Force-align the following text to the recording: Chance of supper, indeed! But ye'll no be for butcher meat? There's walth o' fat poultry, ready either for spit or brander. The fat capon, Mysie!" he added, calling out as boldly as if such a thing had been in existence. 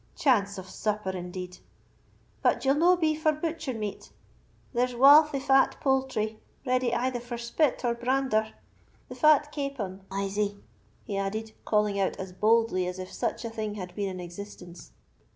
Chance 0.15 0.57
of 0.57 0.67
supper, 0.67 1.11
indeed! 1.11 1.59
But 2.41 2.65
ye'll 2.65 2.73
no 2.73 2.97
be 2.97 3.13
for 3.15 3.31
butcher 3.31 3.75
meat? 3.75 4.11
There's 4.73 4.95
walth 4.95 5.29
o' 5.35 5.39
fat 5.39 5.75
poultry, 5.79 6.39
ready 6.65 6.91
either 6.91 7.19
for 7.19 7.37
spit 7.37 7.85
or 7.85 7.93
brander. 7.93 8.53
The 9.09 9.15
fat 9.15 9.51
capon, 9.51 10.01
Mysie!" 10.11 10.57
he 11.03 11.17
added, 11.17 11.51
calling 11.65 11.99
out 11.99 12.17
as 12.17 12.33
boldly 12.33 12.87
as 12.87 12.97
if 12.97 13.13
such 13.13 13.45
a 13.45 13.49
thing 13.51 13.75
had 13.75 13.93
been 13.93 14.09
in 14.09 14.19
existence. 14.19 14.89